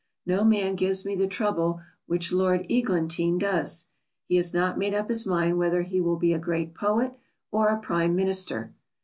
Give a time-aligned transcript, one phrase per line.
[0.25, 3.85] No man gives me the trouble which Lord Eglantine does;
[4.27, 7.13] he has not made up his mind whether he will be a great poet
[7.51, 8.73] or a Prime Minister.